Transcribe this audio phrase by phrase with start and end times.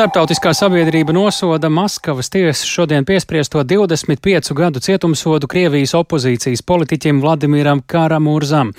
[0.00, 8.70] Startautiskā sabiedrība nosoda Maskavas tiesas šodien piespriesto 25 gadu cietumsodu Krievijas opozīcijas politiķim Vladimiram Karamurzam.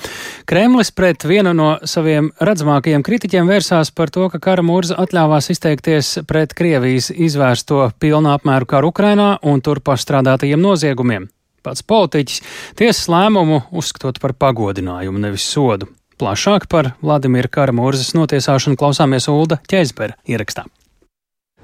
[0.49, 6.57] Kremlis pret vienu no saviem redzamākajiem kritiķiem vērsās par to, ka Karamurza atļāvās izteikties pret
[6.57, 11.29] Krievijas izvērsto pilnā apmēru karu Ukrainā un tur pastrādātajiem noziegumiem.
[11.61, 12.41] Pats politiķis
[12.81, 15.85] tiesas lēmumu uzskatot par pagodinājumu, nevis sodu.
[16.17, 20.65] Plašāk par Vladimira Karamurzas notiesāšanu klausāmies Ulda Ķēzbera ierakstā.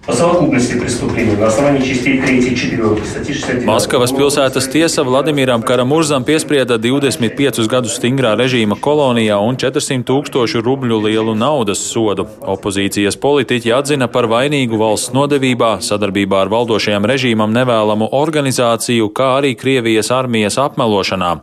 [0.06, 3.64] По совокупности преступлений на основании частей 3 и 4 статьи 69.
[3.64, 10.98] Maskavas pilsētas tiesa Vladimiram Karamurzam piesprieda 25 gadus stingrā režīma kolonijā un 400 tūkstošu rubļu
[11.06, 12.26] lielu naudas sodu.
[12.42, 19.54] Opozīcijas politiķi atzina par vainīgu valsts nodevībā, sadarbībā ar valdošajam režīmam nevēlamu organizāciju, kā arī
[19.54, 21.36] Krievijas armijas apmelošanā.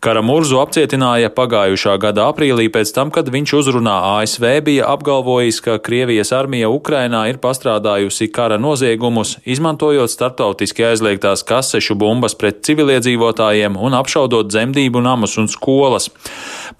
[0.00, 6.30] Karamurzu apcietināja pagājušā gada aprīlī pēc tam, kad viņš uzrunā ASV bija apgalvojis, ka Krievijas
[6.32, 14.48] armija Ukrainā ir pastrādājusi kara noziegumus, izmantojot starptautiski aizliegtās kasešu bumbas pret civiliedzīvotājiem un apšaudot
[14.48, 16.08] dzemdību namus un skolas.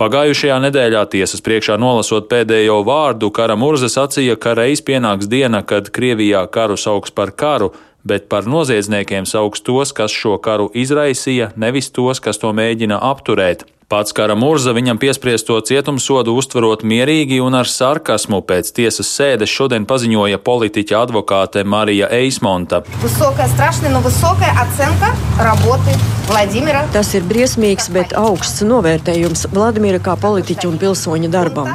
[0.01, 6.47] Pagājušajā nedēļā tiesas priekšā nolasot pēdējo vārdu, Karamurza sacīja, ka reiz pienāks diena, kad Krievijā
[6.49, 12.21] karu sauks par karu, bet par noziedzniekiem sauc tos, kas šo karu izraisīja, nevis tos,
[12.21, 13.67] kas to mēģina apturēt.
[13.91, 19.83] Pats Kara Murza viņam piespriesto cietumsodu uztverot mierīgi un ar sarkasmu pēc tiesas sēdes šodien
[19.91, 22.85] paziņoja politiķa advokāte Marija Eismonta.
[26.95, 31.73] Tas ir briesmīgs, bet augsts novērtējums Vladimira kā politiķa un pilsoņa darbam.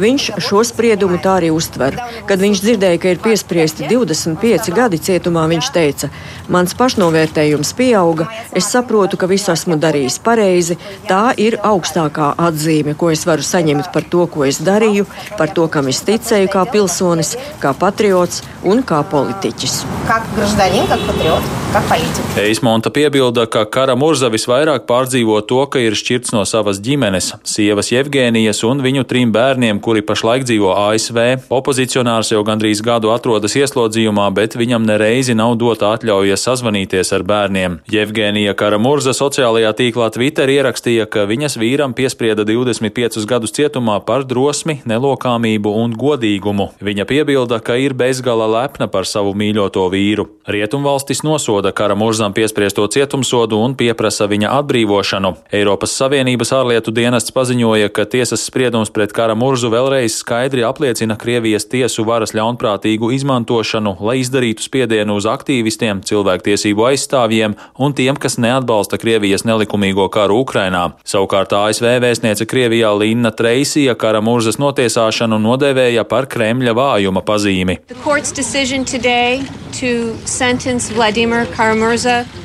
[0.00, 1.98] Viņš šo spriedumu tā arī uztver.
[2.24, 6.08] Kad viņš dzirdēja, ka ir piespriesti 25 gadi cietumā, viņš teica:
[6.48, 10.78] Mans pašnovērtējums pieauga, es saprotu, ka visu esmu darījis pareizi.
[11.10, 15.06] Tā ir ir augstākā atzīme, ko es varu saņemt par to, ko es darīju,
[15.38, 19.82] par to, kam es ticēju kā pilsonis, kā patriots un kā politiķis.
[20.08, 22.36] Kā graždaņin, kā patriots, kā politiķis.
[22.44, 27.90] Eismonta piebilda, ka kara Murza visvairāk pārdzīvo to, ka ir šķirts no savas ģimenes, sievas
[27.90, 31.48] Jevgēnijas un viņu trim bērniem, kuri pašlaik dzīvo ASV.
[31.50, 37.80] Opozicionārs jau gandrīz gadu atrodas ieslodzījumā, bet viņam nereizi nav dota atļauja sazvanīties ar bērniem.
[37.90, 43.94] Jevgēnija Kara Murza sociālajā tīklā Twitter ierakstīja, ka viņa Viņas vīram piesprieda 25 gadus cietumā
[44.04, 46.66] par drosmi, nelokāmību un godīgumu.
[46.84, 50.26] Viņa piebilda, ka ir bezgala lepna par savu mīļoto vīru.
[50.44, 51.22] Rietumvalstis
[51.58, 55.32] nosoda kara murzam piespriesto cietumsodu un pieprasa viņa atbrīvošanu.
[55.52, 61.66] Eiropas Savienības ārlietu dienests paziņoja, ka tiesas spriedums pret kara murzu vēlreiz skaidri apliecina Krievijas
[61.66, 69.00] tiesu varas ļaunprātīgu izmantošanu, lai izdarītu spiedienu uz aktīvistiem, cilvēktiesību aizstāvjiem un tiem, kas neatbalsta
[69.02, 70.92] Krievijas nelikumīgo karu Ukrainā.
[71.02, 77.80] Savukārt ASV vēstniece Krievijā Linna Treisija kara murzas notiesāšanu nodēvēja par Kremļa vājuma pazīmi.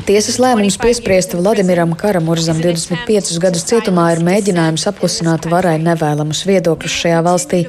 [0.03, 7.22] Tiesas lēmums piespriest Vladimiram Karamurzam 25 gadus cietumā ir mēģinājums apklusināt varai nevēlamus viedokļus šajā
[7.24, 7.59] valstī.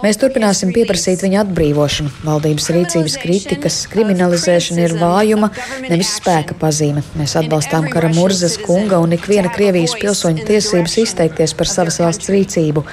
[0.00, 2.12] Mēs turpināsim pieprasīt viņa atbrīvošanu.
[2.24, 5.50] Valdības rīcības kritikas kriminalizēšana ir vājuma,
[5.84, 7.04] nevis spēka pazīme.
[7.20, 12.86] Mēs atbalstām Karamurzas kunga un ikviena Krievijas pilsoņa tiesības izteikties par savas valsts rīcību.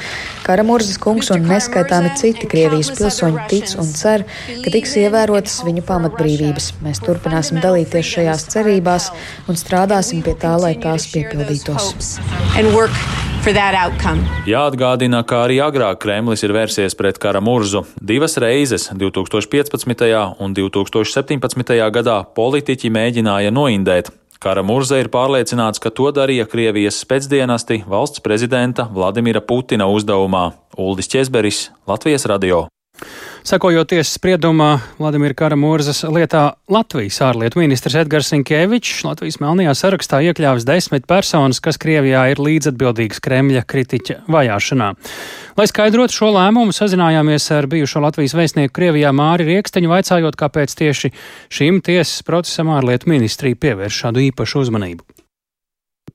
[0.43, 4.27] Karamurzas kungs un neskaitāmi citi Krievijas pilsoņi tic un cer,
[4.65, 6.71] ka tiks ievērotas viņu pamatbrīvības.
[6.83, 9.09] Mēs turpināsim dalīties šajās cerībās
[9.49, 12.07] un strādāsim pie tā, lai tās piepildītos.
[14.45, 17.85] Jāatgādina, ka arī agrāk Kremlis ir vērsies pret kara murzu.
[18.01, 20.35] Divas reizes, 2015.
[20.39, 21.91] un 2017.
[21.91, 24.11] gadā, politiķi mēģināja noindēt.
[24.39, 30.53] Kara Murza ir pārliecināts, ka to darīja Krievijas spēcdienesti valsts prezidenta Vladimira Putina uzdevumā.
[30.79, 32.69] Uldis Česberis, Latvijas radio.
[33.49, 40.67] Sekojot tiesas spriedumā Vladimira Karamurzas lietā Latvijas ārlietu ministrs Edgars Sinkevičs Latvijas melnajā sarakstā iekļāvis
[40.67, 44.89] desmit personas, kas Krievijā ir līdzatbildīgas Kremļa kritiķa vajāšanā.
[45.57, 51.13] Lai skaidrotu šo lēmumu, sazinājāmies ar bijušo Latvijas vēstnieku Krievijā Māri Rieksteņu, vaicājot, kāpēc tieši
[51.47, 55.07] šim tiesas procesam ārlietu ministrija pievērš šādu īpašu uzmanību.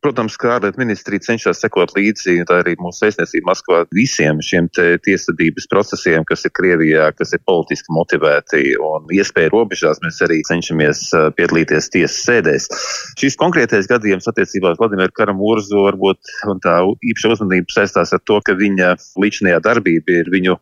[0.05, 4.67] Protams, ka ārlietu ministrija cenšas sekot līdzi, tā arī mūsu vēstniecība Maskavā visiem šiem
[5.01, 10.03] tiesvedības procesiem, kas ir Krievijā, kas ir politiski motivēti un iespēja robežās.
[10.05, 11.01] Mēs arī cenšamies
[11.39, 12.69] piedalīties tiesas sēdēs.
[13.17, 18.43] Šis konkrētais gadījums attiecībā uz Vladimiru Karamurzu varbūt un tā īpaša uzmanība saistās ar to,
[18.45, 18.93] ka viņa
[19.25, 20.59] līdzinājā darbība ir viņu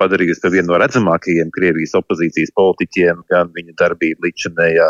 [0.00, 4.88] padarījusi par vienu no redzamākajiem Krievijas opozīcijas politiķiem, gan viņa darbība līdzinājā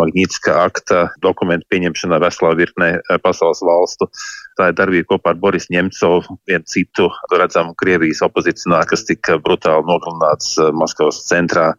[0.00, 4.08] Magnitska akta dokumentu pieņemšanā veselā virknē pasaules pasaules valstu.
[4.58, 9.86] Tā ir darbība kopā ar Boris Ņemcovu, vienu citu redzamu Krievijas opozicionāru, kas tika brutāli
[9.88, 11.70] nogalināts Maskavas centrā.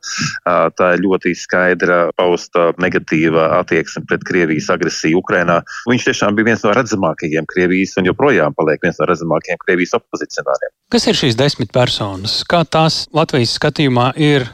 [0.43, 5.61] Tā ir ļoti skaidra pausta negatīva attieksme pret Krievijas agresiju Ukrainā.
[5.89, 10.73] Viņš tiešām bija viens no redzamākajiem Krievijas un joprojām paliek viens no redzamākajiem Krievijas opozicionāriem.
[10.93, 12.41] Kas ir šīs desmit personas?
[12.49, 14.49] Kā tās Latvijas skatījumā ir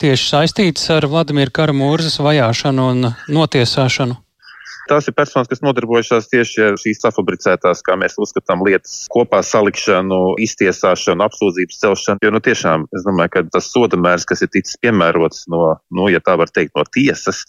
[0.00, 4.16] tieši saistītas ar Vladimira Karamūrzas vajāšanu un notiesāšanu?
[4.88, 10.20] Tās ir personas, kas nodarbojušās tieši ar šīs safabricētās, kā mēs uzskatām, lietas kopā salikšanu,
[10.44, 12.24] iztiesāšanu, apsūdzības celšanu.
[12.24, 16.08] Jo, nu, tiešām, es domāju, ka tas soda mērs, kas ir ticis piemērots no, nu,
[16.12, 17.44] ja tā var teikt, no tiesas,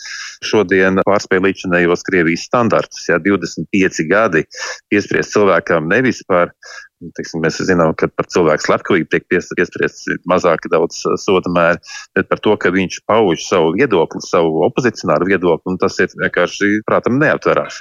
[0.45, 3.07] šodien pārspēj līdzinējos Krievijas standartus.
[3.07, 4.43] Jā, 25 gadi
[4.91, 6.51] piespriest cilvēkam nevis par
[6.99, 11.79] Teiksim, mēs zinām, ka par cilvēku slepkavību tiek piespriests mazāk daudz soda mēri,
[12.17, 16.81] bet par to, ka viņš pauž savu viedokli, savu opozicionāru viedokli, un tas ir vienkārši,
[16.89, 17.79] prātam, neaptverās.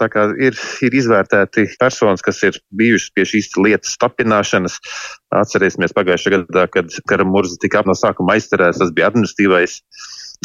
[0.00, 4.76] Tā kā ir, ir izvērtēti personas, kas ir bijušas pie šīs lietas tapināšanas.
[5.40, 9.80] Atcerēsimies pagājušajā gadā, kad Karamurza tika no sākuma aizturēts, tas bija administratīvais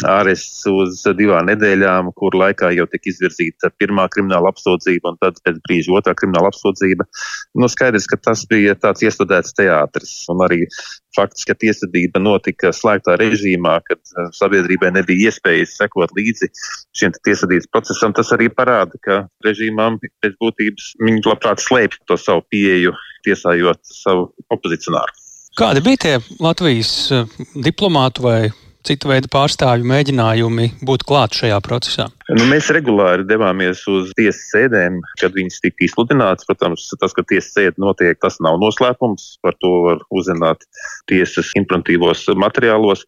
[0.04, 5.62] ārests uz divām nedēļām, kur laikā jau tika izvirzīta pirmā krimināla apsūdzība un tad pēc
[5.64, 7.06] brīža otrā krimināla apsūdzība.
[7.56, 10.66] Nu, skaidrs, ka tas bija tāds iestudēts teātris un arī
[11.16, 16.50] fakts, ka tiesvedība notika slēgtā režīmā, kad eh, sabiedrībai nebija iespējas sekot līdzi
[16.96, 22.44] šiem tiesvedības procesam, tas arī parāda, ka režīmām pēc būtības viņi labprāt slēpj to savu
[22.52, 22.92] pieeju,
[23.24, 25.22] tiesājot savu opozicionāru.
[25.56, 26.14] Kādi bija tie
[26.44, 28.40] Latvijas eh, diplomātu vai
[28.86, 32.10] citu veidu pārstāvju mēģinājumi būt klāt šajā procesā?
[32.26, 36.46] Nu, mēs regulāri devāmies uz tiesas sēdēm, kad viņas tika izsludināts.
[36.48, 39.36] Protams, tas, ka tiesas sēde notiek, tas nav noslēpums.
[39.46, 40.66] Par to var uzzināt
[41.06, 43.04] tiesas informatīvos materiālos.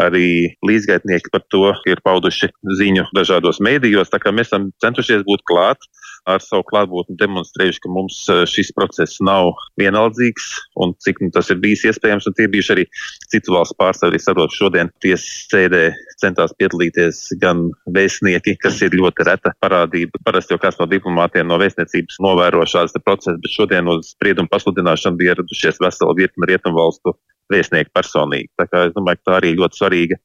[0.00, 2.48] Arī līdzgaitnieki par to ir pauduši
[2.80, 4.14] ziņu dažādos mēdījos.
[4.32, 5.84] Mēs esam centušies būt klāt
[6.28, 10.46] ar savu klātbūtni demonstrējuši, ka mums eh, šis process nav vienaldzīgs
[10.80, 12.30] un cik nu, tas ir bijis iespējams.
[12.36, 12.86] Tie bijuši arī
[13.32, 15.84] citu valstu pārstāvji, saprotu, šodien tiesas sēdē
[16.22, 20.20] centās piedalīties gan vēstnieki, kas ir ļoti reta parādība.
[20.24, 25.20] Parasti jau kāds no diplomātiem no vēstniecības novēro šādas procesus, bet šodien uz spriedumu pasludināšanu
[25.20, 27.16] bija ieradušies vesela virkne rietumvalstu
[27.52, 28.50] vēstnieku personīgi.
[28.58, 30.18] Tā kā es domāju, ka tā arī ļoti svarīga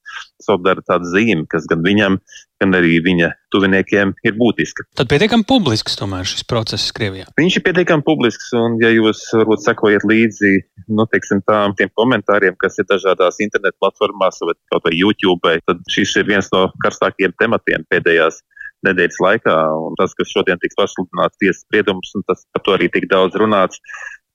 [0.44, 2.18] solidaritātes zīme, kas gan viņam,
[2.60, 4.86] gan arī viņa tuviniekiem ir būtiska.
[5.00, 7.30] Tad pietiekami publisks tomēr šis process Krievijā.
[7.39, 10.54] Viņš ir pietiekami publisks, un ja jūs varbūt sekojat līdzi,
[10.88, 15.83] nu, teiksim, tām tiem komentāriem, kas ir dažādās internetu platformās vai kaut vai YouTube, tad
[15.92, 18.44] šis ir viens no karstākajiem tematiem pēdējās
[18.88, 19.56] nedēļas laikā,
[19.88, 23.36] un tas, kas šodien tiks pasludināts tiesas spriedums, un tas par to arī tik daudz
[23.39, 23.81] runāts,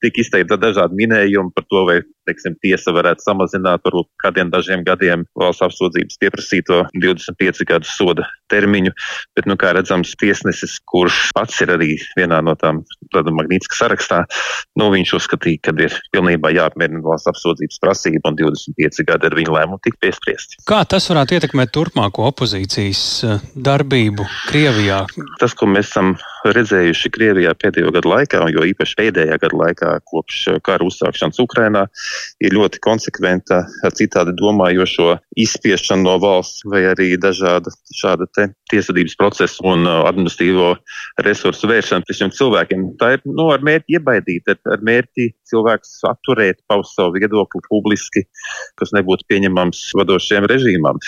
[0.03, 1.97] tika izteikti dažādi minējumi par to, vai
[2.27, 8.93] teiksim, tiesa varētu samazināt varbūt kādiem dažiem gadiem valsts apsūdzības pieprasīto 25 gadu soda termiņu.
[9.37, 12.83] Bet, nu, kā redzams, tiesnesis, kurš pats ir arī vienā no tām
[13.15, 14.21] Magnītiskā sarakstā,
[14.79, 19.55] nu, viņš uzskatīja, ka ir pilnībā jāapmierina valsts apsūdzības prasība un 25 gadi ar viņu
[19.55, 20.61] lēmumu tika piespriesti.
[20.67, 25.03] Kā tas varētu ietekmēt turpmāko opozīcijas eh, darbību Krievijā?
[25.41, 30.41] Tas, ko mēs esam redzējuši Krievijā pēdējo gadu laikā, jo īpaši pēdējā gada laikā kopš
[30.65, 31.85] kara uzsākšanas Ukrainā,
[32.43, 33.63] ir ļoti konsekventa
[33.95, 38.27] citādi domājošo izspiešanu no valsts vai arī dažāda šāda
[38.71, 40.73] tiesvedības procesa un uh, administratīvo
[41.25, 42.85] resursu vēršana pret šiem cilvēkiem.
[43.01, 48.25] Tā ir nu, ar mērķi iebaidīt, ar, ar mērķi cilvēks atturēt, paust savu viedokli publiski,
[48.79, 51.01] kas nebūtu pieņemams vadošiem režīmām.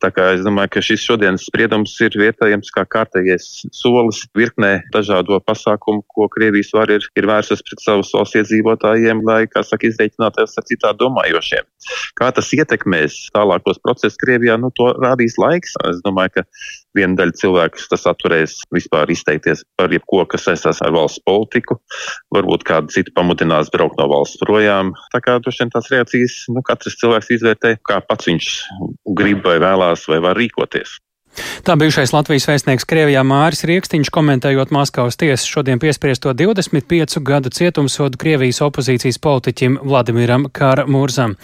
[0.00, 5.36] Tā kā es domāju, ka šis šodienas spriedums ir vietojams kā kārtējais solis virknē dažādo
[5.44, 10.56] pasākumu, ko Krievijas var ir, ir vērsas pret savus valsts iedzīvotājiem, lai, kā saka, izreikināties
[10.56, 11.68] ar citādi domājošiem.
[12.16, 15.76] Kā tas ietekmēs tālākos procesus Krievijā, nu to rādīs laiks.
[15.90, 16.46] Es domāju, ka
[16.96, 21.80] viena daļa cilvēku tas atturēs vispār izteikties par jebko, kas saistās ar valsts politiku.
[22.34, 24.94] Varbūt kādu citu pamudinās braukt no valsts projām.
[25.14, 28.50] Tā kā droši vien tās reakcijas, nu, katrs cilvēks izvērtē, kā pats viņš
[29.20, 30.98] grib vai vēlās vai var rīkoties.
[31.62, 38.18] Tā bijušais Latvijas vēstnieks Krievijā Māris Rieksniņš komentējot Maskavas tiesas šodien piespriesto 25 gadu cietumsodu
[38.18, 41.36] Krievijas opozīcijas politiķim Vladimiram Kāra Mūrzam.